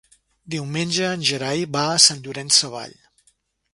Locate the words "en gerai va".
1.17-1.85